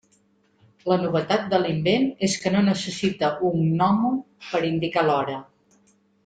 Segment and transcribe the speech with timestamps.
[0.91, 5.37] La novetat de l'invent és que no necessita un gnòmon per indicar l'hora.